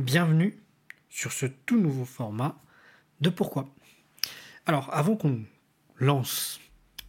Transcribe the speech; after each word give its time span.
bienvenue 0.00 0.58
sur 1.10 1.30
ce 1.32 1.46
tout 1.46 1.78
nouveau 1.78 2.04
format 2.04 2.60
de 3.20 3.28
Pourquoi. 3.28 3.68
Alors, 4.64 4.88
avant 4.92 5.14
qu'on 5.14 5.44
lance 5.96 6.58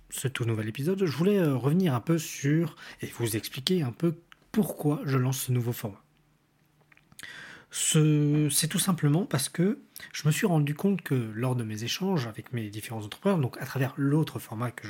ce 0.10 0.28
tout 0.28 0.44
nouvel 0.44 0.68
épisode, 0.68 1.06
je 1.06 1.16
voulais 1.16 1.38
euh, 1.38 1.56
revenir 1.56 1.94
un 1.94 2.02
peu 2.02 2.18
sur 2.18 2.76
et 3.02 3.08
vous 3.08 3.38
expliquer 3.38 3.82
un 3.82 3.94
peu 3.94 4.16
pourquoi 4.52 5.02
je 5.06 5.18
lance 5.18 5.44
ce 5.44 5.52
nouveau 5.54 5.72
format. 5.72 6.04
C'est 7.72 8.68
tout 8.68 8.80
simplement 8.80 9.26
parce 9.26 9.48
que 9.48 9.80
je 10.12 10.28
me 10.28 10.32
suis 10.34 10.46
rendu 10.46 10.76
compte 10.76 11.02
que 11.02 11.16
lors 11.16 11.56
de 11.56 11.64
mes 11.64 11.86
échanges 11.86 12.28
avec 12.28 12.52
mes 12.52 12.70
différents 12.70 13.06
entrepreneurs, 13.06 13.40
donc 13.40 13.56
à 13.62 13.66
travers 13.66 13.94
l'autre 13.96 14.40
format 14.40 14.72
que 14.72 14.88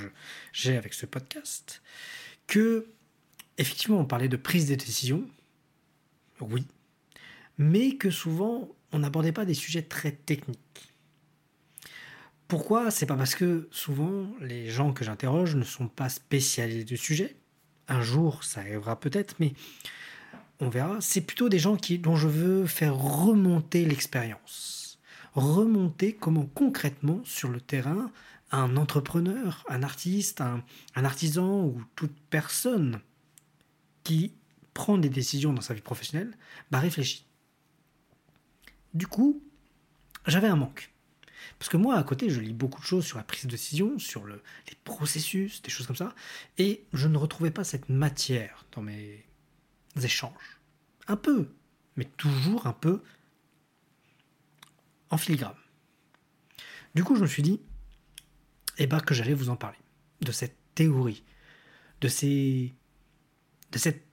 j'ai 0.52 0.76
avec 0.76 0.96
ce 0.96 1.06
podcast, 1.06 1.84
que 2.48 2.88
effectivement 3.60 4.00
on 4.00 4.06
parlait 4.06 4.30
de 4.30 4.38
prise 4.38 4.68
de 4.68 4.74
décision, 4.74 5.30
oui, 6.40 6.66
mais 7.58 7.96
que 7.96 8.10
souvent 8.10 8.70
on 8.92 9.00
n'abordait 9.00 9.32
pas 9.32 9.46
des 9.46 9.54
sujets 9.54 9.84
très 9.84 10.12
techniques. 10.12 10.94
Pourquoi? 12.48 12.92
C'est 12.92 13.06
pas 13.06 13.16
parce 13.16 13.36
que 13.36 13.70
souvent 13.72 14.28
les 14.42 14.70
gens 14.70 14.92
que 14.92 15.06
j'interroge 15.06 15.56
ne 15.56 15.64
sont 15.64 15.88
pas 15.88 16.10
spécialisés 16.10 16.84
du 16.84 16.98
sujet. 16.98 17.38
Un 17.88 18.02
jour, 18.02 18.44
ça 18.44 18.60
arrivera 18.60 19.00
peut-être, 19.00 19.36
mais 19.40 19.54
on 20.60 20.70
verra. 20.70 21.00
C'est 21.00 21.22
plutôt 21.22 21.50
des 21.50 21.60
gens 21.60 21.78
qui, 21.78 21.98
dont 21.98 22.16
je 22.16 22.28
veux 22.28 22.66
faire 22.66 22.96
remonter 22.96 23.86
l'expérience. 23.86 25.00
Remonter 25.34 26.14
comment 26.14 26.46
concrètement 26.46 27.22
sur 27.24 27.50
le 27.50 27.62
terrain 27.62 28.12
un 28.52 28.76
entrepreneur, 28.76 29.64
un 29.70 29.82
artiste, 29.82 30.42
un, 30.42 30.64
artisan 30.96 31.64
ou 31.64 31.82
toute 31.96 32.16
personne 32.30 33.00
qui 34.04 34.34
prend 34.74 34.98
des 34.98 35.10
décisions 35.10 35.54
dans 35.54 35.62
sa 35.62 35.74
vie 35.74 35.82
professionnelle, 35.82 36.36
bah 36.70 36.80
réfléchit. 36.80 37.26
Du 38.94 39.08
coup, 39.08 39.42
j'avais 40.28 40.48
un 40.48 40.56
manque. 40.56 40.94
Parce 41.58 41.70
que 41.70 41.78
moi, 41.78 41.96
à 41.96 42.04
côté, 42.04 42.30
je 42.30 42.40
lis 42.40 42.54
beaucoup 42.54 42.82
de 42.82 42.86
choses 42.86 43.06
sur 43.06 43.18
la 43.18 43.24
prise 43.24 43.46
de 43.46 43.52
décision, 43.52 43.98
sur 44.00 44.24
le, 44.26 44.42
les 44.68 44.76
processus, 44.84 45.62
des 45.62 45.70
choses 45.70 45.88
comme 45.88 45.96
ça, 45.96 46.14
et 46.58 46.86
je 46.94 47.08
ne 47.08 47.18
retrouvais 47.18 47.52
pas 47.52 47.64
cette 47.64 47.90
matière 47.90 48.66
dans 48.72 48.82
mes 48.82 49.26
échanges. 50.02 50.60
Un 51.08 51.18
peu, 51.18 51.54
mais 51.96 52.06
toujours 52.06 52.68
un 52.68 52.74
peu 52.74 53.02
en 55.10 55.18
filigrane. 55.18 55.56
Du 56.96 57.04
coup, 57.04 57.16
je 57.16 57.22
me 57.22 57.28
suis 57.28 57.44
dit, 57.44 57.62
eh 58.78 58.88
ben, 58.88 59.00
que 59.00 59.14
j'allais 59.14 59.34
vous 59.34 59.50
en 59.50 59.56
parler, 59.56 59.78
de 60.22 60.32
cette 60.32 60.58
théorie, 60.76 61.24
de 62.02 62.08
ces, 62.08 62.74
de 63.72 63.78
cette 63.78 64.06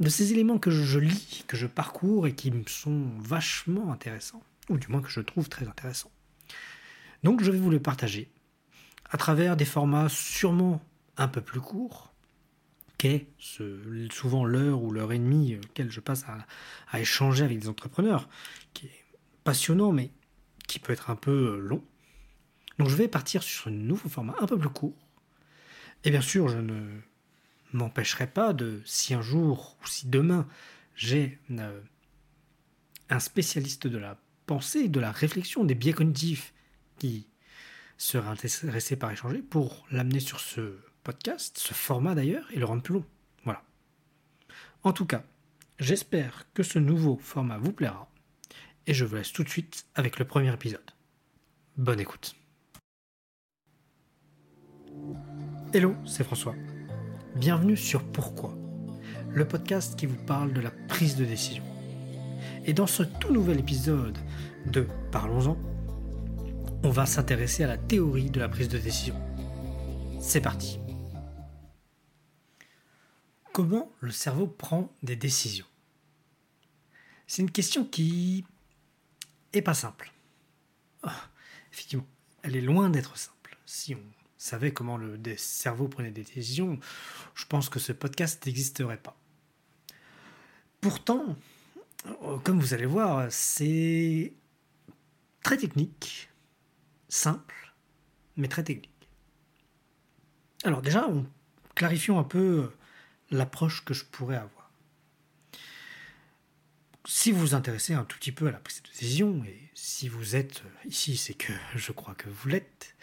de 0.00 0.08
ces 0.08 0.32
éléments 0.32 0.58
que 0.58 0.70
je 0.70 0.98
lis, 0.98 1.44
que 1.46 1.56
je 1.56 1.66
parcours 1.66 2.26
et 2.26 2.34
qui 2.34 2.50
me 2.50 2.64
sont 2.66 3.10
vachement 3.18 3.92
intéressants, 3.92 4.42
ou 4.68 4.78
du 4.78 4.88
moins 4.88 5.02
que 5.02 5.08
je 5.08 5.20
trouve 5.20 5.48
très 5.48 5.68
intéressants. 5.68 6.10
Donc 7.22 7.42
je 7.42 7.50
vais 7.50 7.58
vous 7.58 7.70
les 7.70 7.80
partager 7.80 8.30
à 9.10 9.16
travers 9.16 9.56
des 9.56 9.64
formats 9.64 10.08
sûrement 10.08 10.82
un 11.16 11.28
peu 11.28 11.40
plus 11.40 11.60
courts, 11.60 12.12
qu'est 12.98 13.28
souvent 13.38 14.44
l'heure 14.44 14.82
ou 14.82 14.90
l'heure 14.90 15.12
et 15.12 15.18
demie 15.18 15.58
qu'elle 15.74 15.90
je 15.90 16.00
passe 16.00 16.24
à, 16.24 16.46
à, 16.90 17.00
échanger 17.00 17.44
avec 17.44 17.58
des 17.58 17.68
entrepreneurs, 17.68 18.28
qui 18.72 18.86
est 18.86 19.04
passionnant 19.44 19.92
mais 19.92 20.10
qui 20.66 20.78
peut 20.78 20.92
être 20.92 21.10
un 21.10 21.16
peu 21.16 21.58
long. 21.58 21.84
Donc 22.78 22.88
je 22.88 22.96
vais 22.96 23.08
partir 23.08 23.42
sur 23.42 23.68
un 23.68 23.70
nouveau 23.70 24.08
format 24.08 24.34
un 24.40 24.46
peu 24.46 24.58
plus 24.58 24.68
court. 24.68 24.96
Et 26.02 26.10
bien 26.10 26.20
sûr, 26.20 26.48
je 26.48 26.58
ne 26.58 27.00
m'empêcherait 27.74 28.30
pas 28.30 28.52
de, 28.52 28.80
si 28.84 29.14
un 29.14 29.22
jour 29.22 29.76
ou 29.82 29.86
si 29.86 30.06
demain 30.06 30.46
j'ai 30.94 31.38
euh, 31.50 31.80
un 33.10 33.18
spécialiste 33.18 33.86
de 33.86 33.98
la 33.98 34.18
pensée, 34.46 34.88
de 34.88 35.00
la 35.00 35.12
réflexion, 35.12 35.64
des 35.64 35.74
biais 35.74 35.92
cognitifs 35.92 36.54
qui 36.98 37.26
serait 37.98 38.28
intéressé 38.28 38.96
par 38.96 39.10
échanger, 39.10 39.42
pour 39.42 39.86
l'amener 39.90 40.20
sur 40.20 40.40
ce 40.40 40.78
podcast, 41.02 41.58
ce 41.58 41.74
format 41.74 42.14
d'ailleurs, 42.14 42.46
et 42.52 42.58
le 42.58 42.64
rendre 42.64 42.82
plus 42.82 42.94
long. 42.94 43.04
Voilà. 43.44 43.62
En 44.82 44.92
tout 44.92 45.06
cas, 45.06 45.24
j'espère 45.78 46.46
que 46.54 46.62
ce 46.62 46.78
nouveau 46.78 47.16
format 47.16 47.58
vous 47.58 47.72
plaira, 47.72 48.10
et 48.86 48.94
je 48.94 49.04
vous 49.04 49.16
laisse 49.16 49.32
tout 49.32 49.44
de 49.44 49.48
suite 49.48 49.86
avec 49.94 50.18
le 50.18 50.24
premier 50.24 50.52
épisode. 50.52 50.90
Bonne 51.76 52.00
écoute. 52.00 52.36
Hello, 55.72 55.96
c'est 56.06 56.22
François. 56.22 56.54
Bienvenue 57.36 57.76
sur 57.76 58.04
Pourquoi, 58.04 58.56
le 59.30 59.48
podcast 59.48 59.98
qui 59.98 60.06
vous 60.06 60.22
parle 60.24 60.52
de 60.52 60.60
la 60.60 60.70
prise 60.70 61.16
de 61.16 61.24
décision. 61.24 61.64
Et 62.64 62.72
dans 62.72 62.86
ce 62.86 63.02
tout 63.02 63.32
nouvel 63.32 63.58
épisode 63.58 64.16
de 64.66 64.86
Parlons-en, 65.10 65.58
on 66.84 66.90
va 66.90 67.06
s'intéresser 67.06 67.64
à 67.64 67.66
la 67.66 67.76
théorie 67.76 68.30
de 68.30 68.38
la 68.38 68.48
prise 68.48 68.68
de 68.68 68.78
décision. 68.78 69.16
C'est 70.20 70.40
parti. 70.40 70.78
Comment 73.52 73.90
le 73.98 74.12
cerveau 74.12 74.46
prend 74.46 74.92
des 75.02 75.16
décisions? 75.16 75.66
C'est 77.26 77.42
une 77.42 77.50
question 77.50 77.84
qui 77.84 78.44
est 79.52 79.62
pas 79.62 79.74
simple. 79.74 80.12
Ah, 81.02 81.16
effectivement, 81.72 82.06
elle 82.44 82.54
est 82.54 82.60
loin 82.60 82.90
d'être 82.90 83.18
simple. 83.18 83.58
Si 83.66 83.96
on 83.96 84.23
savait 84.44 84.72
comment 84.72 84.98
le 84.98 85.18
cerveau 85.38 85.88
prenait 85.88 86.10
des 86.10 86.22
décisions, 86.22 86.78
je 87.34 87.46
pense 87.46 87.70
que 87.70 87.78
ce 87.78 87.92
podcast 87.92 88.44
n'existerait 88.44 88.98
pas. 88.98 89.16
Pourtant, 90.82 91.34
comme 92.42 92.60
vous 92.60 92.74
allez 92.74 92.84
voir, 92.84 93.26
c'est 93.30 94.34
très 95.42 95.56
technique, 95.56 96.28
simple, 97.08 97.74
mais 98.36 98.48
très 98.48 98.62
technique. 98.62 98.90
Alors 100.64 100.82
déjà, 100.82 101.08
clarifions 101.74 102.18
un 102.18 102.24
peu 102.24 102.70
l'approche 103.30 103.82
que 103.82 103.94
je 103.94 104.04
pourrais 104.04 104.36
avoir. 104.36 104.70
Si 107.06 107.32
vous 107.32 107.40
vous 107.40 107.54
intéressez 107.54 107.94
un 107.94 108.04
tout 108.04 108.18
petit 108.18 108.32
peu 108.32 108.48
à 108.48 108.50
la 108.50 108.58
prise 108.58 108.82
de 108.82 108.88
décision, 108.88 109.42
et 109.44 109.70
si 109.74 110.08
vous 110.08 110.36
êtes 110.36 110.62
ici, 110.86 111.16
c'est 111.16 111.32
que 111.32 111.52
je 111.76 111.92
crois 111.92 112.14
que 112.14 112.28
vous 112.28 112.48
l'êtes, 112.48 112.93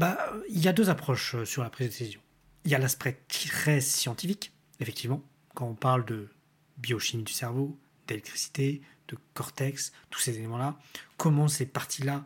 bah, 0.00 0.32
il 0.48 0.58
y 0.58 0.66
a 0.66 0.72
deux 0.72 0.88
approches 0.88 1.34
euh, 1.34 1.44
sur 1.44 1.62
la 1.62 1.68
prise 1.68 1.88
de 1.88 1.92
décision. 1.92 2.22
Il 2.64 2.70
y 2.70 2.74
a 2.74 2.78
l'aspect 2.78 3.22
très 3.28 3.82
scientifique, 3.82 4.50
effectivement, 4.80 5.22
quand 5.54 5.66
on 5.66 5.74
parle 5.74 6.06
de 6.06 6.30
biochimie 6.78 7.22
du 7.22 7.34
cerveau, 7.34 7.78
d'électricité, 8.06 8.80
de 9.08 9.18
cortex, 9.34 9.92
tous 10.08 10.18
ces 10.18 10.38
éléments-là, 10.38 10.78
comment 11.18 11.48
ces 11.48 11.66
parties-là 11.66 12.24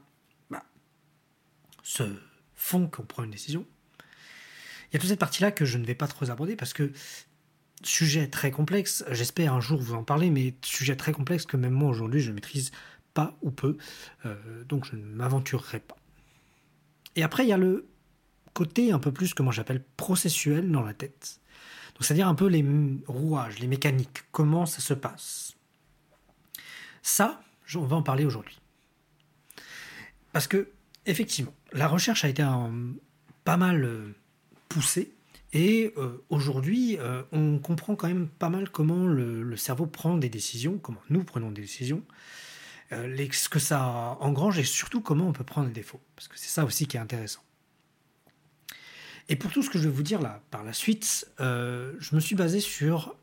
bah, 0.51 0.63
se 1.83 2.05
font 2.55 2.87
qu'on 2.87 3.03
prend 3.03 3.25
une 3.25 3.33
décision. 3.33 3.67
Il 3.99 4.95
y 4.95 4.97
a 4.97 5.01
toute 5.01 5.09
cette 5.09 5.19
partie-là 5.19 5.51
que 5.51 5.65
je 5.65 5.77
ne 5.77 5.85
vais 5.85 5.97
pas 5.97 6.07
trop 6.07 6.31
aborder 6.31 6.55
parce 6.55 6.75
que 6.75 6.93
sujet 7.83 8.29
très 8.29 8.53
complexe, 8.53 9.05
j'espère 9.11 9.53
un 9.53 9.61
jour 9.61 9.81
vous 9.81 9.95
en 9.95 10.05
parler, 10.05 10.31
mais 10.31 10.55
sujet 10.65 10.95
très 10.95 11.11
complexe 11.11 11.45
que 11.45 11.57
même 11.57 11.73
moi 11.73 11.91
aujourd'hui 11.91 12.21
je 12.21 12.31
ne 12.31 12.37
maîtrise 12.37 12.71
pas 13.15 13.37
ou 13.43 13.51
peu, 13.51 13.77
euh, 14.27 14.63
donc 14.63 14.85
je 14.85 14.95
ne 14.95 15.03
m'aventurerai 15.03 15.81
pas. 15.81 15.97
Et 17.17 17.23
après, 17.23 17.45
il 17.45 17.49
y 17.49 17.53
a 17.53 17.57
le 17.57 17.89
côté 18.53 18.93
un 18.93 18.99
peu 18.99 19.13
plus 19.13 19.35
que 19.35 19.43
moi 19.43 19.53
j'appelle 19.53 19.83
processuel 19.97 20.71
dans 20.71 20.83
la 20.83 20.95
tête. 20.95 21.41
C'est-à-dire 22.01 22.29
un 22.29 22.35
peu 22.35 22.47
les 22.47 22.65
rouages, 23.07 23.61
les 23.61 23.69
mécaniques, 23.69 24.25
comment 24.33 24.67
ça 24.67 24.81
se 24.81 24.95
passe? 24.95 25.55
Ça, 27.03 27.41
on 27.75 27.87
va 27.87 27.97
en 27.97 28.03
parler 28.03 28.25
aujourd'hui. 28.25 28.59
Parce 30.33 30.49
que, 30.49 30.71
effectivement, 31.07 31.55
la 31.73 31.87
recherche 31.87 32.25
a 32.25 32.29
été 32.29 32.45
pas 33.45 33.57
mal 33.57 33.85
euh, 33.85 34.15
poussée. 34.69 35.13
Et 35.53 35.93
euh, 35.97 36.25
aujourd'hui, 36.31 36.99
euh, 36.99 37.23
on 37.31 37.59
comprend 37.59 37.95
quand 37.95 38.09
même 38.09 38.27
pas 38.27 38.49
mal 38.49 38.71
comment 38.71 39.07
le, 39.07 39.57
cerveau 39.57 39.87
prend 39.87 40.17
des 40.17 40.29
décisions, 40.29 40.79
comment 40.79 41.01
nous 41.11 41.23
prenons 41.23 41.53
des 41.53 41.63
décisions. 41.63 42.03
Euh, 42.93 43.29
ce 43.33 43.49
que 43.49 43.59
ça 43.59 44.19
engrange 44.21 44.59
et 44.59 44.65
surtout 44.65 45.01
comment 45.01 45.27
on 45.27 45.33
peut 45.33 45.45
prendre 45.45 45.69
des 45.69 45.73
défauts. 45.73 46.01
Parce 46.17 46.29
que 46.29 46.39
c'est 46.39 46.49
ça 46.49 46.65
aussi 46.65 46.87
qui 46.87 46.97
est 46.97 47.01
intéressant. 47.01 47.41
Et 49.29 49.37
pour 49.37 49.51
tout 49.51 49.63
ce 49.63 49.71
que 49.71 49.79
je 49.79 49.85
vais 49.85 49.95
vous 49.95 50.03
dire 50.03 50.21
là 50.21 50.43
par 50.51 50.65
la 50.65 50.73
suite, 50.73 51.27
euh, 51.41 51.95
je 51.99 52.15
me 52.15 52.21
suis 52.21 52.35
basé 52.35 52.61
sur 52.61 53.17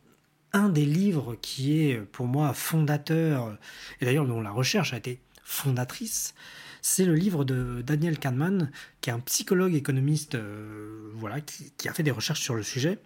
un 0.54 0.69
des 0.69 0.86
livres 0.86 1.36
qui 1.42 1.80
est 1.80 1.98
pour 1.98 2.25
moi 2.25 2.54
fondateur, 2.54 3.58
et 4.00 4.06
d'ailleurs 4.06 4.25
dont 4.25 4.42
la 4.42 4.52
recherche 4.52 4.94
a 4.94 4.98
été 4.98 5.22
fondatrice, 5.44 6.34
c'est 6.81 7.06
le 7.06 7.14
livre 7.14 7.46
de 7.46 7.84
Daniel 7.86 8.18
Kahneman, 8.18 8.72
qui 9.00 9.12
est 9.12 9.14
un 9.14 9.19
psychologue 9.19 9.75
économiste 9.75 10.36
euh, 10.36 11.12
voilà, 11.14 11.40
qui, 11.40 11.88
a 11.88 11.94
fait 11.94 12.04
des 12.04 12.12
recherches 12.12 12.42
sur 12.42 12.56
le 12.56 12.64
sujet, 12.64 12.98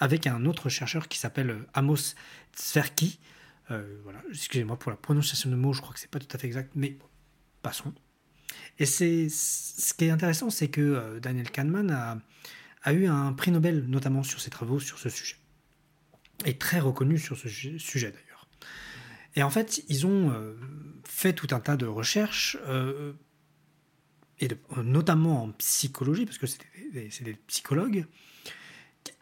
avec 0.00 0.26
un 0.26 0.44
autre 0.44 0.68
chercheur 0.68 1.08
qui 1.08 1.18
s'appelle 1.18 1.64
Amos 1.72 2.14
Tversky, 2.56 3.18
euh, 3.18 3.39
voilà, 4.02 4.22
excusez-moi 4.30 4.78
pour 4.78 4.90
la 4.90 4.96
prononciation 4.96 5.50
de 5.50 5.56
mots, 5.56 5.72
je 5.72 5.80
crois 5.80 5.94
que 5.94 6.00
c'est 6.00 6.10
pas 6.10 6.18
tout 6.18 6.34
à 6.34 6.38
fait 6.38 6.46
exact, 6.46 6.72
mais 6.74 6.98
passons. 7.62 7.92
Et 8.78 8.86
c'est 8.86 9.28
ce 9.28 9.94
qui 9.94 10.06
est 10.06 10.10
intéressant, 10.10 10.50
c'est 10.50 10.68
que 10.68 10.80
euh, 10.80 11.20
Daniel 11.20 11.50
Kahneman 11.50 11.90
a, 11.90 12.92
eu 12.92 13.06
un 13.06 13.32
prix 13.32 13.50
Nobel, 13.50 13.84
notamment 13.86 14.22
sur 14.22 14.40
ses 14.40 14.50
travaux 14.50 14.80
sur 14.80 14.98
ce 14.98 15.08
sujet, 15.08 15.36
et 16.44 16.56
très 16.56 16.80
reconnu 16.80 17.18
sur 17.18 17.36
ce 17.36 17.48
sujet 17.48 18.10
d'ailleurs. 18.10 18.48
Et 19.36 19.42
en 19.42 19.50
fait, 19.50 19.84
ils 19.88 20.06
ont 20.06 20.30
euh, 20.32 20.54
fait 21.04 21.32
tout 21.32 21.48
un 21.50 21.60
tas 21.60 21.76
de 21.76 21.86
recherches, 21.86 22.56
euh, 22.66 23.12
et 24.38 24.48
notamment 24.78 25.44
en 25.44 25.52
psychologie, 25.52 26.24
parce 26.24 26.38
que 26.38 26.46
c'est 26.46 26.60
des, 26.92 27.34
psychologues, 27.46 28.06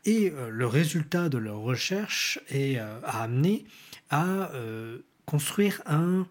et 0.04 0.30
euh, 0.30 0.50
le 0.50 0.66
résultat 0.66 1.28
de 1.28 1.38
leurs 1.38 1.60
recherches 1.60 2.40
est, 2.48 2.76
a 2.78 3.22
amené 3.22 3.64
à 4.10 4.50
construire 5.26 5.82
un, 5.84 6.26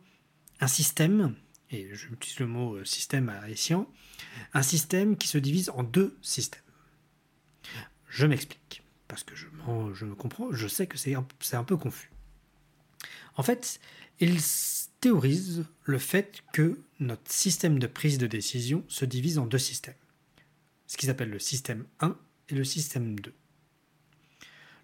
système, 0.65 1.35
et 1.69 1.93
j'utilise 1.93 2.39
le 2.39 2.47
mot 2.47 2.83
système 2.83 3.29
à 3.29 3.47
escient, 3.49 3.87
un 4.53 4.63
système 4.63 5.15
qui 5.15 5.27
se 5.27 5.37
divise 5.37 5.69
en 5.69 5.83
deux 5.83 6.17
systèmes. 6.23 6.63
Je 8.09 8.25
m'explique, 8.25 8.81
parce 9.07 9.23
que 9.23 9.35
je, 9.35 9.45
me 10.05 10.15
comprends, 10.15 10.51
je 10.51 10.67
sais 10.67 10.87
que 10.87 10.97
c'est 10.97 11.13
un 11.13 11.63
peu 11.63 11.77
confus. 11.77 12.09
En 13.35 13.43
fait, 13.43 13.79
ils 14.19 14.41
théorisent 14.99 15.65
le 15.83 15.99
fait 15.99 16.43
que 16.53 16.79
notre 16.99 17.31
système 17.31 17.79
de 17.79 17.87
prise 17.87 18.17
de 18.17 18.27
décision 18.27 18.83
se 18.87 19.05
divise 19.05 19.37
en 19.37 19.45
deux 19.45 19.59
systèmes. 19.59 19.93
Ce 20.87 20.97
qu'ils 20.97 21.09
appellent 21.09 21.29
le 21.29 21.39
système 21.39 21.85
1 21.99 22.17
et 22.49 22.55
le 22.55 22.63
système 22.63 23.19
2. 23.19 23.33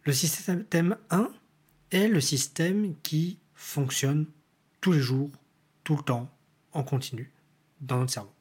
Le 0.06 0.14
système 0.14 0.98
1 1.10 1.32
est 1.92 2.08
le 2.08 2.22
système 2.22 2.96
qui 3.02 3.40
fonctionne 3.54 4.26
tous 4.82 4.92
les 4.92 5.00
jours, 5.00 5.32
tout 5.84 5.96
le 5.96 6.04
temps, 6.04 6.30
en 6.74 6.84
continu, 6.84 7.32
dans 7.80 8.00
notre 8.00 8.12
cerveau. 8.12 8.34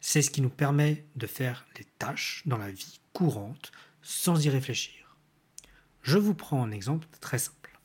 C'est 0.00 0.22
ce 0.22 0.30
qui 0.30 0.42
nous 0.42 0.50
permet 0.50 1.06
de 1.14 1.28
faire 1.28 1.66
les 1.78 1.84
tâches 1.84 2.42
dans 2.46 2.58
la 2.58 2.72
vie 2.72 3.00
courante 3.12 3.70
sans 4.02 4.44
y 4.44 4.50
réfléchir. 4.50 5.16
Je 6.02 6.18
vous 6.18 6.34
prends 6.34 6.64
un 6.64 6.72
exemple 6.72 7.06
très 7.20 7.38
simple. 7.38 7.78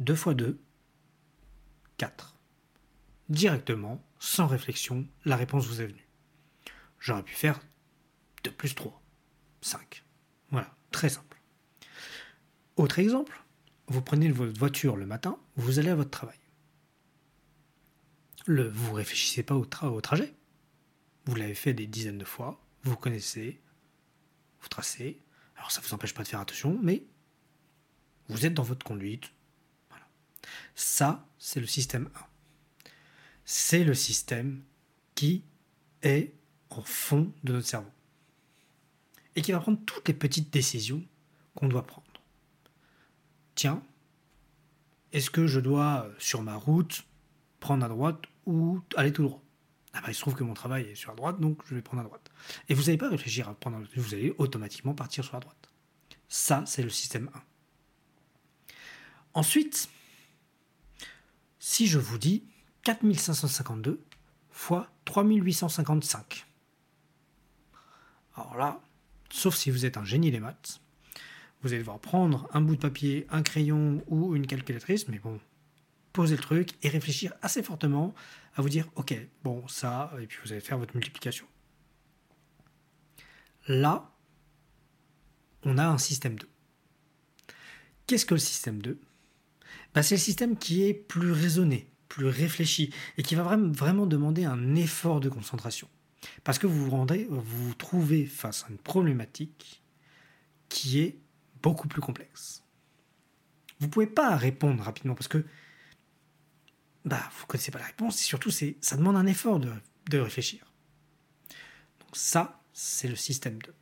2 0.00 0.16
fois 0.16 0.34
2, 0.34 0.58
4. 1.98 2.36
Directement, 3.28 4.04
sans 4.18 4.48
réflexion, 4.48 5.06
la 5.24 5.36
réponse 5.36 5.66
vous 5.66 5.80
est 5.80 5.86
venue. 5.86 6.08
J'aurais 6.98 7.22
pu 7.22 7.34
faire 7.34 7.60
2 8.42 8.50
plus 8.50 8.74
3, 8.74 9.00
5. 9.64 10.04
Voilà, 10.50 10.76
très 10.90 11.08
simple. 11.08 11.40
Autre 12.76 12.98
exemple, 12.98 13.42
vous 13.86 14.02
prenez 14.02 14.30
votre 14.30 14.58
voiture 14.58 14.96
le 14.96 15.06
matin, 15.06 15.38
vous 15.56 15.78
allez 15.78 15.88
à 15.88 15.94
votre 15.94 16.10
travail. 16.10 16.38
Vous 18.46 18.92
réfléchissez 18.92 19.42
pas 19.42 19.54
au, 19.54 20.00
trajet. 20.00 20.34
Vous 21.24 21.34
l'avez 21.34 21.54
fait 21.54 21.72
des 21.72 21.86
dizaines 21.86 22.18
de 22.18 22.26
fois, 22.26 22.62
vous 22.82 22.96
connaissez, 22.96 23.62
vous 24.60 24.68
tracez. 24.68 25.18
Alors 25.56 25.70
ça 25.70 25.80
ne 25.80 25.86
vous 25.86 25.94
empêche 25.94 26.12
pas 26.12 26.24
de 26.24 26.28
faire 26.28 26.40
attention, 26.40 26.78
mais 26.82 27.02
vous 28.28 28.44
êtes 28.44 28.54
dans 28.54 28.62
votre 28.62 28.84
conduite, 28.84 29.32
ça, 30.74 31.26
c'est 31.38 31.60
le 31.60 31.66
système 31.66 32.10
1. 32.14 32.90
C'est 33.46 33.84
le 33.84 33.94
système 33.94 34.62
qui 35.14 35.42
est 36.02 36.34
en 36.68 36.82
fond 36.82 37.32
de 37.44 37.54
notre 37.54 37.66
cerveau. 37.66 37.93
Et 39.36 39.42
qui 39.42 39.52
va 39.52 39.60
prendre 39.60 39.78
toutes 39.84 40.08
les 40.08 40.14
petites 40.14 40.52
décisions 40.52 41.02
qu'on 41.54 41.68
doit 41.68 41.86
prendre. 41.86 42.06
Tiens, 43.54 43.82
est-ce 45.12 45.30
que 45.30 45.46
je 45.46 45.60
dois, 45.60 46.06
euh, 46.06 46.14
sur 46.18 46.42
ma 46.42 46.56
route, 46.56 47.04
prendre 47.60 47.84
à 47.84 47.88
droite 47.88 48.22
ou 48.46 48.80
aller 48.96 49.12
tout 49.12 49.22
droit? 49.22 49.42
Ah 49.92 50.00
bah, 50.00 50.08
il 50.08 50.14
se 50.14 50.20
trouve 50.20 50.34
que 50.34 50.42
mon 50.42 50.54
travail 50.54 50.84
est 50.86 50.94
sur 50.96 51.10
la 51.10 51.16
droite, 51.16 51.40
donc 51.40 51.62
je 51.66 51.74
vais 51.74 51.82
prendre 51.82 52.02
à 52.02 52.04
droite. 52.04 52.30
Et 52.68 52.74
vous 52.74 52.82
n'allez 52.82 52.98
pas 52.98 53.08
réfléchir 53.08 53.48
à 53.48 53.54
prendre 53.54 53.76
à 53.76 53.80
droite, 53.80 53.92
vous 53.96 54.14
allez 54.14 54.34
automatiquement 54.38 54.92
partir 54.94 55.24
sur 55.24 55.34
la 55.34 55.40
droite. 55.40 55.70
Ça, 56.28 56.64
c'est 56.66 56.82
le 56.82 56.90
système 56.90 57.30
1. 57.34 57.42
Ensuite, 59.34 59.88
si 61.60 61.86
je 61.86 61.98
vous 61.98 62.18
dis 62.18 62.44
4552 62.82 64.04
fois 64.50 64.88
3855. 65.04 66.46
Alors 68.36 68.56
là, 68.56 68.80
sauf 69.34 69.56
si 69.56 69.70
vous 69.70 69.84
êtes 69.84 69.96
un 69.96 70.04
génie 70.04 70.30
des 70.30 70.40
maths, 70.40 70.80
vous 71.62 71.70
allez 71.70 71.80
devoir 71.80 71.98
prendre 71.98 72.48
un 72.52 72.60
bout 72.60 72.76
de 72.76 72.80
papier, 72.80 73.26
un 73.30 73.42
crayon 73.42 74.04
ou 74.06 74.36
une 74.36 74.46
calculatrice, 74.46 75.08
mais 75.08 75.18
bon, 75.18 75.40
poser 76.12 76.36
le 76.36 76.42
truc 76.42 76.70
et 76.82 76.88
réfléchir 76.88 77.32
assez 77.42 77.62
fortement 77.62 78.14
à 78.54 78.62
vous 78.62 78.68
dire, 78.68 78.88
ok, 78.94 79.14
bon, 79.42 79.66
ça, 79.66 80.12
et 80.20 80.26
puis 80.26 80.38
vous 80.44 80.52
allez 80.52 80.60
faire 80.60 80.78
votre 80.78 80.94
multiplication. 80.94 81.46
Là, 83.66 84.12
on 85.64 85.78
a 85.78 85.86
un 85.86 85.98
système 85.98 86.38
2. 86.38 86.48
Qu'est-ce 88.06 88.26
que 88.26 88.34
le 88.34 88.40
système 88.40 88.80
2 88.80 89.00
bah, 89.94 90.02
c'est 90.02 90.16
le 90.16 90.20
système 90.20 90.56
qui 90.56 90.84
est 90.84 90.94
plus 90.94 91.30
raisonné, 91.30 91.88
plus 92.08 92.26
réfléchi, 92.26 92.92
et 93.16 93.22
qui 93.22 93.36
va 93.36 93.44
vraiment, 93.44 94.06
demander 94.06 94.44
un 94.44 94.74
effort 94.74 95.20
de 95.20 95.28
concentration. 95.28 95.88
Parce 96.42 96.58
que 96.58 96.66
vous 96.66 96.84
vous, 96.84 96.90
rendez, 96.90 97.26
vous 97.30 97.40
vous 97.42 97.74
trouvez 97.74 98.26
face 98.26 98.64
à 98.64 98.70
une 98.70 98.78
problématique 98.78 99.82
qui 100.68 101.00
est 101.00 101.18
beaucoup 101.62 101.88
plus 101.88 102.00
complexe. 102.00 102.62
Vous 103.80 103.86
ne 103.86 103.90
pouvez 103.90 104.06
pas 104.06 104.36
répondre 104.36 104.82
rapidement 104.82 105.14
parce 105.14 105.28
que 105.28 105.44
bah, 107.04 107.22
vous 107.36 107.42
ne 107.42 107.46
connaissez 107.46 107.70
pas 107.70 107.78
la 107.78 107.86
réponse 107.86 108.20
et 108.20 108.24
surtout 108.24 108.50
ça 108.50 108.96
demande 108.96 109.16
un 109.16 109.26
effort 109.26 109.60
de, 109.60 109.72
de 110.10 110.18
réfléchir. 110.18 110.64
Donc 112.00 112.16
ça, 112.16 112.62
c'est 112.72 113.08
le 113.08 113.16
système 113.16 113.60
2. 113.60 113.74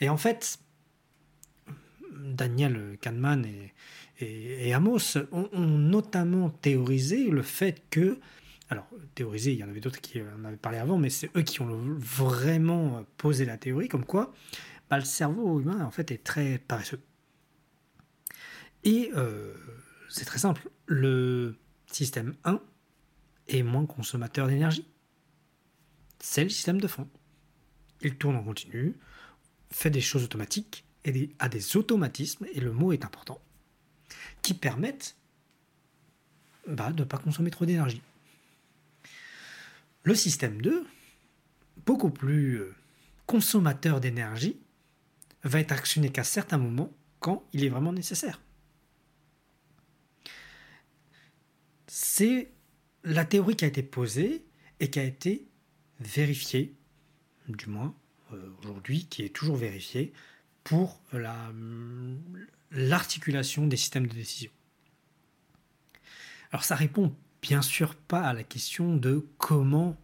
Et 0.00 0.08
en 0.08 0.16
fait, 0.16 0.58
Daniel 2.12 2.98
Kahneman 3.00 3.46
et, 4.20 4.72
Amos 4.72 5.18
ont, 5.32 5.48
notamment 5.58 6.48
théorisé 6.50 7.28
le 7.28 7.42
fait 7.42 7.82
que, 7.90 8.18
alors 8.70 8.88
théorisé, 9.14 9.52
il 9.52 9.58
y 9.58 9.64
en 9.64 9.68
avait 9.68 9.80
d'autres 9.80 10.00
qui 10.00 10.20
en 10.20 10.44
avaient 10.44 10.56
parlé 10.56 10.78
avant, 10.78 10.98
mais 10.98 11.10
c'est 11.10 11.30
eux 11.36 11.42
qui 11.42 11.60
ont 11.60 11.78
vraiment 11.98 13.04
posé 13.16 13.44
la 13.44 13.58
théorie, 13.58 13.88
comme 13.88 14.04
quoi 14.04 14.32
bah, 14.90 14.98
le 14.98 15.04
cerveau 15.04 15.60
humain 15.60 15.84
en 15.84 15.90
fait 15.90 16.10
est 16.10 16.22
très 16.22 16.58
paresseux. 16.58 17.00
Et 18.84 19.10
euh, 19.16 19.54
c'est 20.08 20.24
très 20.24 20.38
simple, 20.38 20.68
le 20.86 21.56
système 21.90 22.34
1 22.44 22.60
est 23.48 23.62
moins 23.62 23.86
consommateur 23.86 24.46
d'énergie. 24.46 24.86
C'est 26.20 26.44
le 26.44 26.50
système 26.50 26.80
de 26.80 26.86
fond. 26.86 27.08
Il 28.02 28.16
tourne 28.16 28.36
en 28.36 28.42
continu, 28.42 28.94
fait 29.70 29.90
des 29.90 30.00
choses 30.00 30.24
automatiques, 30.24 30.84
à 31.38 31.48
des 31.48 31.76
automatismes, 31.76 32.46
et 32.52 32.60
le 32.60 32.72
mot 32.72 32.92
est 32.92 33.04
important, 33.04 33.40
qui 34.42 34.54
permettent 34.54 35.16
bah, 36.66 36.92
de 36.92 37.00
ne 37.00 37.08
pas 37.08 37.18
consommer 37.18 37.50
trop 37.50 37.66
d'énergie. 37.66 38.02
Le 40.04 40.14
système 40.14 40.60
2, 40.60 40.86
beaucoup 41.86 42.10
plus 42.10 42.60
euh, 42.60 42.74
consommateur 43.26 44.00
d'énergie, 44.00 44.58
va 45.42 45.60
être 45.60 45.72
actionné 45.72 46.10
qu'à 46.10 46.24
certains 46.24 46.58
moments 46.58 46.92
quand 47.20 47.42
il 47.54 47.64
est 47.64 47.70
vraiment 47.70 47.92
nécessaire. 47.92 48.40
C'est 51.86 52.50
la 53.02 53.24
théorie 53.24 53.56
qui 53.56 53.64
a 53.64 53.68
été 53.68 53.82
posée 53.82 54.44
et 54.80 54.90
qui 54.90 54.98
a 54.98 55.04
été 55.04 55.46
vérifiée, 56.00 56.74
du 57.48 57.66
moins 57.66 57.94
euh, 58.32 58.50
aujourd'hui, 58.60 59.06
qui 59.06 59.22
est 59.22 59.34
toujours 59.34 59.56
vérifiée 59.56 60.12
pour 60.64 61.00
l'articulation 62.70 63.66
des 63.66 63.76
systèmes 63.76 64.06
de 64.06 64.14
décision. 64.14 64.50
Alors 66.50 66.64
ça 66.64 66.74
répond 66.74 67.16
bien 67.44 67.60
sûr 67.60 67.94
pas 67.94 68.22
à 68.22 68.32
la 68.32 68.42
question 68.42 68.96
de 68.96 69.28
comment 69.36 69.98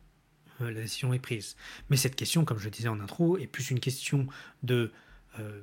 euh, 0.61 0.71
la 0.71 0.83
décision 0.83 1.15
est 1.15 1.19
prise. 1.19 1.57
Mais 1.89 1.97
cette 1.97 2.15
question, 2.15 2.45
comme 2.45 2.59
je 2.59 2.65
le 2.65 2.71
disais 2.71 2.89
en 2.89 3.01
intro, 3.01 3.39
est 3.39 3.47
plus 3.47 3.71
une 3.71 3.81
question 3.81 4.27
de 4.63 4.93
euh, 5.39 5.63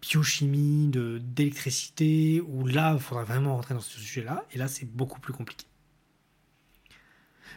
biochimie, 0.00 0.88
d'électricité, 0.88 2.40
où 2.40 2.66
là, 2.66 2.94
il 2.94 3.00
faudra 3.00 3.24
vraiment 3.24 3.54
rentrer 3.56 3.74
dans 3.74 3.82
ce 3.82 4.00
sujet-là, 4.00 4.46
et 4.52 4.56
là, 4.56 4.66
c'est 4.66 4.86
beaucoup 4.86 5.20
plus 5.20 5.34
compliqué. 5.34 5.66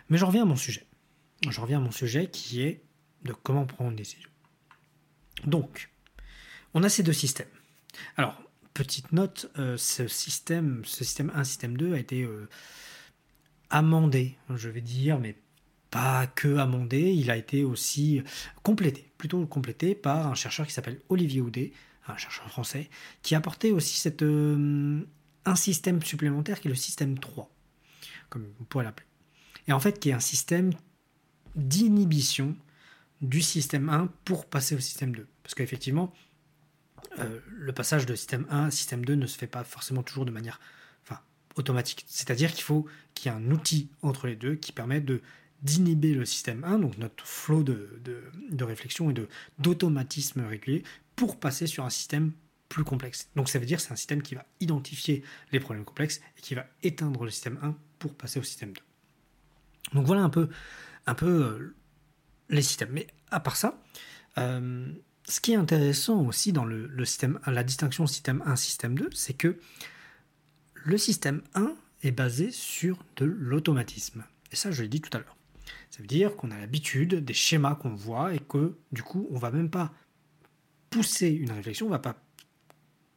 Mais 0.10 0.17
je 0.17 0.25
reviens 0.25 0.41
à 0.41 0.46
mon 0.46 0.58
sujet. 0.58 0.86
Je 1.50 1.62
reviens 1.62 1.77
à 1.77 1.82
mon 1.82 1.91
sujet 1.91 2.29
qui 2.29 2.62
est 2.63 2.84
de 3.24 3.32
comment 3.32 3.65
prendre 3.65 3.91
une 3.91 3.96
décision. 3.96 4.29
Donc, 5.46 5.89
on 6.74 6.84
a 6.84 6.89
ces 6.89 7.01
deux 7.01 7.13
systèmes. 7.13 7.48
Alors, 8.17 8.43
petite 8.74 9.13
note, 9.13 9.50
euh, 9.58 9.77
ce 9.77 10.10
système, 10.10 10.84
ce 10.84 11.05
système 11.05 11.32
1, 11.34 11.46
système 11.46 11.77
2 11.77 11.93
a 11.93 11.98
été 11.98 12.27
amendé, 13.74 14.38
je 14.56 14.70
vais 14.70 14.82
dire, 14.82 15.20
mais 15.20 15.36
pas 15.89 16.27
que 16.27 16.58
amendé, 16.58 17.12
il 17.12 17.30
a 17.32 17.38
été 17.38 17.63
aussi 17.63 18.22
complété, 18.62 19.12
plutôt 19.18 19.46
complété 19.48 19.96
par 19.96 20.27
un 20.27 20.36
chercheur 20.36 20.68
qui 20.68 20.74
s'appelle 20.74 21.01
Olivier 21.10 21.42
Houdet, 21.42 21.74
un 22.08 22.15
chercheur 22.15 22.48
français, 22.50 22.89
qui 23.24 23.34
a 23.34 23.39
apporté 23.39 23.72
aussi 23.72 23.98
cette, 23.98 24.22
euh, 24.22 25.01
un 25.46 25.56
système 25.56 26.01
supplémentaire 26.03 26.62
qui 26.62 26.68
est 26.68 26.70
le 26.70 26.75
système 26.75 27.18
3, 27.18 27.50
comme 28.30 28.46
on 28.62 28.63
pourrait 28.63 28.86
l'appeler. 28.86 29.08
Et 29.68 29.74
en 29.74 29.80
fait, 29.80 30.00
qui 30.00 30.10
est 30.10 30.13
un 30.13 30.20
système 30.20 30.72
d'inhibition 31.56 32.56
du 33.22 33.42
système 33.42 33.89
1 33.89 34.10
pour 34.24 34.46
passer 34.46 34.75
au 34.75 34.80
système 34.80 35.15
2. 35.15 35.27
Parce 35.42 35.56
qu'effectivement, 35.56 36.13
euh, 37.20 37.39
le 37.48 37.72
passage 37.72 38.06
de 38.06 38.13
système 38.13 38.46
1 38.50 38.65
à 38.65 38.72
système 38.72 39.03
2 39.03 39.15
ne 39.15 39.25
se 39.25 39.38
fait 39.38 39.48
pas 39.48 39.63
forcément 39.63 40.03
toujours 40.03 40.25
de 40.25 40.32
manière 40.32 40.60
enfin, 41.03 41.20
automatique. 41.56 42.06
C'est-à-dire 42.08 42.51
qu'il 42.51 42.63
faut 42.63 42.86
qu'il 43.13 43.32
y 43.32 43.36
ait 43.36 43.38
un 43.38 43.51
outil 43.51 43.89
entre 44.01 44.27
les 44.27 44.36
deux 44.36 44.55
qui 44.55 44.72
permet 44.72 45.01
de 45.01 45.22
d'inhiber 45.62 46.13
le 46.13 46.25
système 46.25 46.65
1, 46.65 46.79
donc 46.79 46.98
notre 46.98 47.25
flot 47.25 47.63
de, 47.63 48.01
de, 48.51 48.63
réflexion 48.65 49.10
et 49.10 49.13
d'automatisme 49.60 50.41
régulier, 50.41 50.84
pour 51.15 51.39
passer 51.39 51.67
sur 51.67 51.86
un 51.86 51.89
système 51.89 52.34
plus 52.67 52.84
complexe. 52.84 53.29
Donc 53.36 53.48
ça 53.48 53.60
veut 53.60 53.65
dire 53.65 53.77
que 53.77 53.84
c'est 53.84 53.93
un 53.93 53.96
système 53.96 54.22
qui 54.22 54.36
va 54.36 54.46
identifier 54.60 55.24
les 55.53 55.62
problèmes 55.62 55.86
complexes 55.86 56.20
et 56.38 56.41
qui 56.41 56.53
va 56.53 56.65
éteindre 56.82 57.24
le 57.24 57.29
système 57.29 57.60
1 57.62 57.77
pour 57.98 58.13
passer 58.13 58.39
au 58.39 58.43
système 58.43 58.74
2. 58.74 58.82
Donc 59.93 60.05
voilà 60.05 60.24
un 60.24 60.29
peu, 60.29 60.50
un 61.05 61.15
peu 61.15 61.27
euh, 61.27 61.75
les 62.50 62.62
systèmes. 62.62 62.89
Mais 62.91 63.08
à 63.32 63.39
part 63.39 63.55
ça, 63.55 63.82
euh, 64.38 64.91
ce 65.27 65.39
qui 65.39 65.53
est 65.53 65.55
intéressant 65.55 66.25
aussi 66.25 66.51
dans 66.51 66.65
le, 66.65 67.05
système, 67.05 67.39
la 67.46 67.63
distinction 67.63 68.08
système 68.08 68.43
1, 68.46 68.55
système 68.55 68.98
2, 68.98 69.10
c'est 69.13 69.34
que 69.34 69.58
le 70.74 70.98
système 70.98 71.41
1 71.55 71.75
est 72.03 72.12
basé 72.12 72.51
sur 72.51 73.03
de 73.15 73.25
l'automatisme. 73.25 74.24
Et 74.51 74.55
ça, 74.55 74.72
je 74.72 74.83
l'ai 74.83 74.89
dit 74.89 75.01
tout 75.01 75.15
à 75.15 75.19
l'heure. 75.19 75.38
Ça 75.89 76.01
veut 76.01 76.07
dire 76.07 76.36
qu'on 76.36 76.51
a 76.51 76.57
l'habitude 76.57 77.15
des 77.15 77.33
schémas 77.33 77.75
qu'on 77.75 77.95
voit 77.95 78.33
et 78.33 78.39
que 78.39 78.77
du 78.91 79.03
coup, 79.03 79.27
on 79.31 79.38
va 79.38 79.51
même 79.51 79.69
pas 79.69 79.93
pousser 80.89 81.29
une 81.29 81.51
réflexion, 81.51 81.88
on 81.88 81.91
va 81.91 82.00
pas 82.00 82.15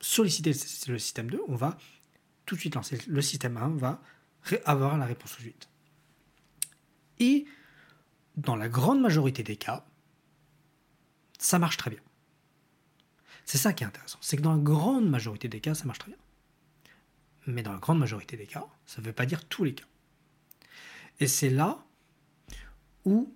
solliciter 0.01 0.53
le 0.89 0.99
système 0.99 1.31
2, 1.31 1.41
on 1.49 1.57
va 1.57 1.77
tout 2.45 2.55
de 2.55 2.61
suite 2.61 2.75
lancer 2.75 2.99
le 3.07 3.23
système 3.23 3.57
1, 3.57 3.77
va 3.77 4.01
avoir 4.65 4.97
la 4.97 5.07
réponse 5.07 5.33
tout 5.33 5.39
de 5.39 5.43
suite. 5.43 5.69
Et 7.19 7.47
dans 8.37 8.57
la 8.57 8.69
grande 8.69 9.01
majorité 9.01 9.43
des 9.43 9.57
cas, 9.57 9.85
ça 11.39 11.59
marche 11.59 11.77
très 11.77 11.91
bien. 11.91 12.01
C'est 13.45 13.59
ça 13.59 13.73
qui 13.73 13.85
est 13.85 13.87
intéressant. 13.87 14.19
C'est 14.21 14.37
que 14.37 14.43
dans 14.43 14.55
la 14.55 14.63
grande 14.63 15.09
majorité 15.09 15.49
des 15.49 15.61
cas, 15.61 15.75
ça 15.75 15.85
marche 15.85 16.01
très 16.01 16.11
bien. 16.11 16.21
Mais 17.47 17.63
dans 17.63 17.73
la 17.73 17.79
grande 17.79 17.99
majorité 17.99 18.37
des 18.37 18.47
cas, 18.47 18.67
ça 18.87 19.01
ne 19.01 19.07
veut 19.07 19.13
pas 19.13 19.27
dire 19.27 19.45
tous 19.45 19.65
les 19.65 19.75
cas. 19.75 19.85
Et 21.21 21.27
c'est 21.27 21.51
là 21.51 21.85
où 23.05 23.33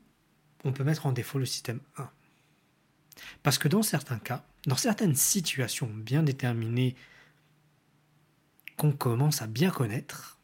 on 0.64 0.72
peut 0.72 0.84
mettre 0.84 1.06
en 1.06 1.12
défaut 1.12 1.38
le 1.38 1.46
système 1.46 1.80
1. 1.96 2.10
Parce 3.42 3.58
que 3.58 3.68
dans 3.68 3.82
certains 3.82 4.18
cas, 4.18 4.44
dans 4.66 4.76
certaines 4.76 5.14
situations 5.14 5.86
bien 5.86 6.22
déterminées 6.22 6.96
qu'on 8.76 8.92
commence 8.92 9.42
à 9.42 9.46
bien 9.46 9.70
connaître, 9.70 10.38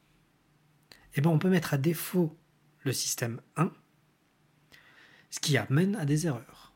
eh 1.14 1.20
ben 1.20 1.30
on 1.30 1.38
peut 1.38 1.50
mettre 1.50 1.74
à 1.74 1.78
défaut 1.78 2.36
le 2.84 2.92
système 2.92 3.40
1, 3.56 3.72
ce 5.30 5.40
qui 5.40 5.56
amène 5.56 5.96
à 5.96 6.04
des 6.04 6.26
erreurs. 6.26 6.72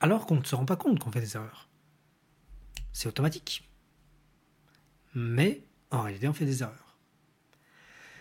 Alors 0.00 0.26
qu'on 0.26 0.36
ne 0.36 0.44
se 0.44 0.54
rend 0.54 0.66
pas 0.66 0.76
compte 0.76 0.98
qu'on 0.98 1.12
fait 1.12 1.20
des 1.20 1.36
erreurs. 1.36 1.68
C'est 2.92 3.08
automatique. 3.08 3.69
Mais 5.14 5.64
en 5.90 6.02
réalité, 6.02 6.28
on 6.28 6.32
fait 6.32 6.44
des 6.44 6.62
erreurs. 6.62 6.96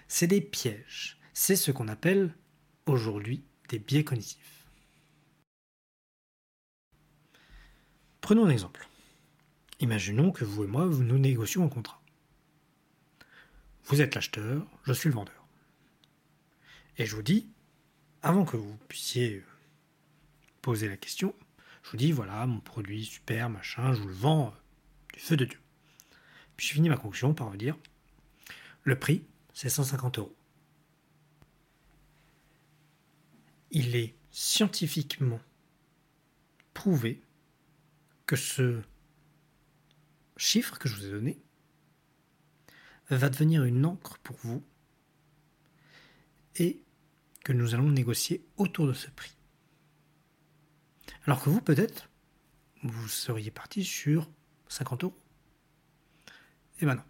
C'est 0.08 0.28
des 0.28 0.42
pièges. 0.42 1.20
C'est 1.34 1.56
ce 1.56 1.72
qu'on 1.72 1.88
appelle 1.88 2.36
aujourd'hui 2.86 3.44
des 3.70 3.80
biais 3.80 4.04
cognitifs. 4.04 4.68
Prenons 8.22 8.46
un 8.46 8.50
exemple. 8.50 8.88
Imaginons 9.80 10.32
que 10.32 10.44
vous 10.44 10.64
et 10.64 10.68
moi, 10.68 10.86
nous 10.86 11.20
négocions 11.20 11.64
un 11.64 11.70
contrat. 11.70 12.02
Vous 13.86 14.02
êtes 14.02 14.14
l'acheteur, 14.14 14.68
je 14.84 14.94
suis 14.94 15.10
le 15.10 15.16
vendeur. 15.16 15.48
Et 16.98 17.06
je 17.06 17.16
vous 17.16 17.24
dis, 17.24 17.50
avant 18.22 18.46
que 18.46 18.58
vous 18.58 18.78
puissiez 18.88 19.44
poser 20.62 20.90
la 20.90 20.98
question, 20.98 21.34
je 21.84 21.92
vous 21.92 21.98
dis 21.98 22.12
voilà, 22.12 22.46
mon 22.46 22.60
produit 22.60 23.06
super, 23.06 23.50
machin, 23.50 23.94
je 23.94 24.02
vous 24.02 24.10
le 24.10 24.14
vends 24.14 24.54
du 25.14 25.20
feu 25.20 25.38
de 25.38 25.46
Dieu. 25.46 25.60
Je 26.60 26.74
finis 26.74 26.90
ma 26.90 26.98
conclusion 26.98 27.34
par 27.34 27.50
vous 27.50 27.58
dire 27.58 27.78
le 28.84 29.00
prix, 29.00 29.24
c'est 29.54 29.70
150 29.70 30.20
euros. 30.20 30.36
Il 33.72 33.96
est 33.96 34.14
scientifiquement 34.32 35.40
prouvé 36.74 37.22
que 38.26 38.36
ce 38.36 38.82
chiffre 40.36 40.78
que 40.78 40.90
je 40.90 40.96
vous 40.96 41.06
ai 41.06 41.12
donné 41.12 41.40
va 43.10 43.30
devenir 43.30 43.64
une 43.64 43.86
encre 43.86 44.18
pour 44.20 44.36
vous 44.44 44.64
et 46.58 46.82
que 47.46 47.54
nous 47.54 47.74
allons 47.74 47.90
négocier 47.90 48.44
autour 48.58 48.86
de 48.88 48.94
ce 48.94 49.10
prix. 49.10 49.36
Alors 51.26 51.42
que 51.42 51.50
vous, 51.50 51.62
peut-être, 51.62 52.10
vous 52.84 53.08
seriez 53.08 53.52
parti 53.52 53.86
sur 53.86 54.30
50 54.68 55.06
euros. 55.06 55.18
Eh 56.80 56.86
ben 56.86 56.96
non. 56.96 57.04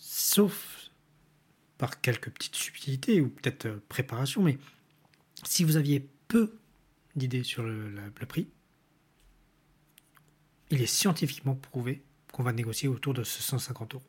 Sauf 0.00 0.90
par 1.78 2.00
quelques 2.00 2.30
petites 2.30 2.54
subtilités 2.54 3.20
ou 3.20 3.28
peut-être 3.28 3.66
euh, 3.66 3.84
préparation, 3.88 4.42
mais 4.42 4.58
si 5.44 5.64
vous 5.64 5.76
aviez 5.76 6.08
peu 6.28 6.56
d'idées 7.16 7.42
sur 7.42 7.62
le, 7.62 7.90
le 7.90 8.26
prix, 8.26 8.48
il 10.70 10.82
est 10.82 10.86
scientifiquement 10.86 11.54
prouvé 11.54 12.02
qu'on 12.32 12.42
va 12.42 12.52
négocier 12.52 12.88
autour 12.88 13.14
de 13.14 13.22
ce 13.22 13.42
150 13.42 13.94
euros. 13.94 14.04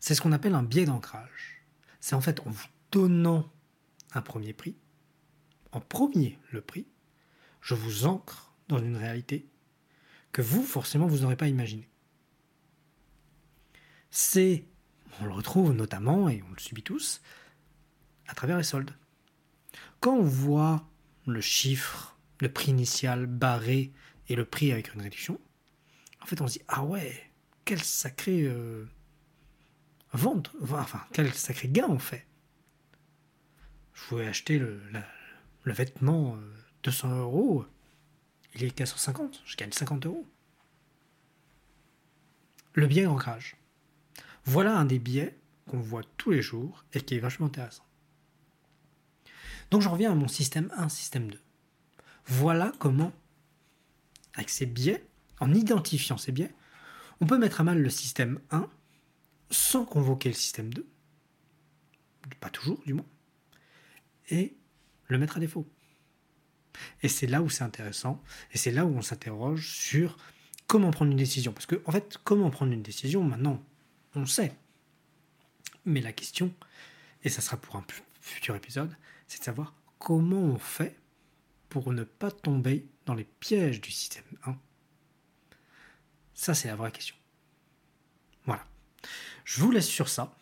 C'est 0.00 0.14
ce 0.14 0.22
qu'on 0.22 0.32
appelle 0.32 0.54
un 0.54 0.62
biais 0.62 0.84
d'ancrage. 0.84 1.62
C'est 2.00 2.14
en 2.14 2.20
fait 2.20 2.40
en 2.40 2.50
vous 2.50 2.66
donnant 2.92 3.50
un 4.14 4.22
premier 4.22 4.52
prix, 4.52 4.76
en 5.72 5.80
premier 5.80 6.38
le 6.52 6.60
prix, 6.60 6.86
je 7.60 7.74
vous 7.74 8.06
ancre 8.06 8.54
dans 8.68 8.78
une 8.78 8.96
réalité 8.96 9.46
vous, 10.42 10.62
forcément, 10.62 11.06
vous 11.06 11.18
n'aurez 11.18 11.36
pas 11.36 11.48
imaginé. 11.48 11.88
C'est, 14.10 14.64
on 15.20 15.26
le 15.26 15.32
retrouve 15.32 15.72
notamment, 15.72 16.28
et 16.28 16.42
on 16.48 16.52
le 16.52 16.60
subit 16.60 16.82
tous, 16.82 17.20
à 18.26 18.34
travers 18.34 18.56
les 18.56 18.62
soldes. 18.62 18.94
Quand 20.00 20.16
on 20.16 20.22
voit 20.22 20.88
le 21.26 21.40
chiffre, 21.40 22.16
le 22.40 22.52
prix 22.52 22.70
initial 22.70 23.26
barré 23.26 23.92
et 24.28 24.36
le 24.36 24.44
prix 24.44 24.72
avec 24.72 24.94
une 24.94 25.02
réduction, 25.02 25.40
en 26.22 26.26
fait 26.26 26.40
on 26.40 26.46
se 26.46 26.58
dit, 26.58 26.64
ah 26.68 26.84
ouais, 26.84 27.30
quel 27.64 27.82
sacré... 27.82 28.42
Euh, 28.42 28.86
vente, 30.12 30.50
enfin, 30.72 31.02
quel 31.12 31.32
sacré 31.34 31.68
gain 31.68 31.86
on 31.88 31.98
fait. 31.98 32.26
Je 33.92 34.02
voulais 34.08 34.26
acheter 34.26 34.58
le, 34.58 34.80
le 35.62 35.72
vêtement 35.72 36.36
200 36.82 37.10
euh, 37.10 37.20
euros, 37.20 37.66
il 38.56 38.64
est 38.64 38.70
qu'à 38.70 38.86
150, 38.86 39.42
je 39.44 39.56
gagne 39.56 39.72
50 39.72 40.06
euros. 40.06 40.26
Le 42.72 42.86
biais 42.86 43.04
d'ancrage. 43.04 43.56
Voilà 44.44 44.76
un 44.76 44.84
des 44.84 44.98
biais 44.98 45.38
qu'on 45.68 45.78
voit 45.78 46.02
tous 46.16 46.30
les 46.30 46.42
jours 46.42 46.84
et 46.92 47.00
qui 47.00 47.14
est 47.14 47.20
vachement 47.20 47.46
intéressant. 47.46 47.84
Donc 49.70 49.82
je 49.82 49.88
reviens 49.88 50.12
à 50.12 50.14
mon 50.14 50.28
système 50.28 50.72
1, 50.76 50.88
système 50.88 51.30
2. 51.30 51.40
Voilà 52.26 52.72
comment, 52.78 53.12
avec 54.34 54.50
ces 54.50 54.66
biais, 54.66 55.06
en 55.40 55.52
identifiant 55.52 56.18
ces 56.18 56.32
biais, 56.32 56.54
on 57.20 57.26
peut 57.26 57.38
mettre 57.38 57.60
à 57.60 57.64
mal 57.64 57.80
le 57.80 57.90
système 57.90 58.40
1 58.50 58.68
sans 59.50 59.84
convoquer 59.84 60.30
le 60.30 60.34
système 60.34 60.72
2, 60.72 60.86
pas 62.40 62.50
toujours 62.50 62.82
du 62.84 62.94
moins, 62.94 63.06
et 64.28 64.56
le 65.08 65.18
mettre 65.18 65.36
à 65.36 65.40
défaut. 65.40 65.66
Et 67.02 67.08
c'est 67.08 67.26
là 67.26 67.42
où 67.42 67.48
c'est 67.48 67.64
intéressant, 67.64 68.22
et 68.52 68.58
c'est 68.58 68.70
là 68.70 68.84
où 68.84 68.96
on 68.96 69.02
s'interroge 69.02 69.68
sur 69.68 70.16
comment 70.66 70.90
prendre 70.90 71.10
une 71.10 71.16
décision. 71.16 71.52
Parce 71.52 71.66
que, 71.66 71.82
en 71.86 71.92
fait, 71.92 72.18
comment 72.24 72.50
prendre 72.50 72.72
une 72.72 72.82
décision, 72.82 73.22
maintenant, 73.22 73.62
on 74.14 74.26
sait. 74.26 74.52
Mais 75.84 76.00
la 76.00 76.12
question, 76.12 76.52
et 77.22 77.28
ça 77.28 77.40
sera 77.40 77.56
pour 77.56 77.76
un 77.76 77.84
futur 78.20 78.56
épisode, 78.56 78.94
c'est 79.28 79.40
de 79.40 79.44
savoir 79.44 79.74
comment 79.98 80.42
on 80.42 80.58
fait 80.58 80.98
pour 81.68 81.92
ne 81.92 82.04
pas 82.04 82.30
tomber 82.30 82.86
dans 83.06 83.14
les 83.14 83.24
pièges 83.24 83.80
du 83.80 83.90
système 83.90 84.24
1. 84.44 84.56
Ça, 86.34 86.54
c'est 86.54 86.68
la 86.68 86.76
vraie 86.76 86.92
question. 86.92 87.16
Voilà. 88.44 88.64
Je 89.44 89.60
vous 89.60 89.70
laisse 89.70 89.88
sur 89.88 90.08
ça. 90.08 90.36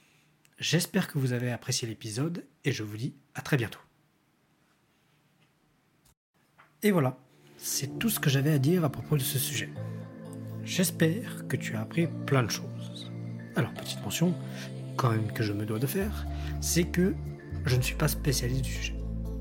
J'espère 0.59 1.09
que 1.09 1.19
vous 1.19 1.33
avez 1.33 1.51
apprécié 1.51 1.87
l'épisode 1.89 2.47
et 2.65 2.73
je 2.73 2.83
vous 2.83 2.97
dis 2.97 3.15
à 3.35 3.43
très 3.43 3.57
bientôt. 3.57 3.81
Et 6.85 6.91
voilà, 6.91 7.17
c'est 7.57 7.99
tout 7.99 8.11
ce 8.11 8.21
que 8.21 8.29
j'avais 8.29 8.53
à 8.53 8.59
dire 8.59 8.85
à 8.85 8.91
propos 8.91 9.17
de 9.17 9.23
ce 9.23 9.39
sujet. 9.39 9.71
J'espère 10.67 11.49
que 11.49 11.57
tu 11.57 11.75
as 11.77 11.81
appris 11.81 12.09
plein 12.27 12.43
de 12.43 12.51
choses. 12.51 13.11
Alors, 13.57 13.73
petite 13.73 14.03
mention, 14.05 14.35
quand 14.95 15.11
même 15.11 15.33
que 15.33 15.43
je 15.43 15.55
me 15.55 15.65
dois 15.65 15.79
de 15.79 15.87
faire, 15.87 16.27
c'est 16.61 16.85
que 16.85 17.15
je 17.65 17.77
ne 17.77 17.81
suis 17.81 17.95
pas 17.95 18.07
spécialiste 18.07 18.65
du 18.65 18.71
sujet. 18.71 18.95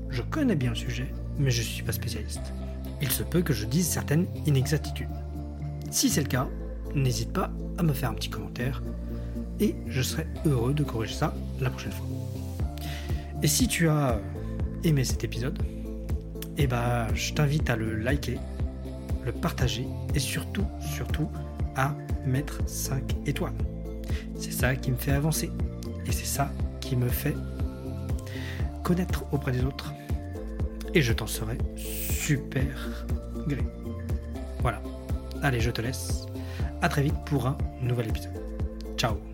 Je 0.08 0.22
connais 0.22 0.56
bien 0.56 0.70
le 0.70 0.74
sujet, 0.74 1.12
mais 1.38 1.50
je 1.50 1.60
ne 1.60 1.66
suis 1.66 1.82
pas 1.82 1.92
spécialiste. 1.92 2.54
Il 3.02 3.10
se 3.10 3.22
peut 3.22 3.42
que 3.42 3.52
je 3.52 3.66
dise 3.66 3.88
certaines 3.88 4.26
inexactitudes. 4.46 5.10
Si 5.90 6.08
c'est 6.08 6.22
le 6.22 6.28
cas, 6.28 6.48
n'hésite 6.94 7.34
pas 7.34 7.52
à 7.76 7.82
me 7.82 7.92
faire 7.92 8.08
un 8.08 8.14
petit 8.14 8.30
commentaire 8.30 8.82
et 9.60 9.76
je 9.86 10.00
serai 10.00 10.26
heureux 10.46 10.72
de 10.72 10.82
corriger 10.82 11.14
ça 11.14 11.34
la 11.60 11.68
prochaine 11.68 11.92
fois. 11.92 12.06
Et 13.42 13.48
si 13.48 13.68
tu 13.68 13.86
as 13.90 14.18
aimé 14.82 15.04
cet 15.04 15.24
épisode, 15.24 15.58
et 16.58 16.66
bah, 16.66 17.06
je 17.14 17.32
t'invite 17.32 17.68
à 17.70 17.76
le 17.76 17.96
liker, 17.96 18.38
le 19.24 19.32
partager 19.32 19.86
et 20.14 20.18
surtout, 20.18 20.66
surtout, 20.80 21.28
à 21.76 21.94
mettre 22.26 22.60
5 22.66 23.02
étoiles. 23.26 23.54
C'est 24.36 24.52
ça 24.52 24.76
qui 24.76 24.90
me 24.90 24.96
fait 24.96 25.12
avancer 25.12 25.50
et 26.06 26.12
c'est 26.12 26.26
ça 26.26 26.50
qui 26.80 26.96
me 26.96 27.08
fait 27.08 27.34
connaître 28.82 29.24
auprès 29.32 29.52
des 29.52 29.64
autres. 29.64 29.92
Et 30.94 31.02
je 31.02 31.12
t'en 31.12 31.26
serai 31.26 31.58
super 31.76 33.04
gré. 33.48 33.62
Voilà. 34.60 34.80
Allez, 35.42 35.60
je 35.60 35.70
te 35.70 35.80
laisse. 35.80 36.26
À 36.82 36.88
très 36.88 37.02
vite 37.02 37.16
pour 37.26 37.46
un 37.46 37.58
nouvel 37.82 38.08
épisode. 38.08 38.32
Ciao 38.96 39.33